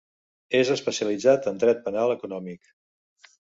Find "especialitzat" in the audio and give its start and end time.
0.75-1.51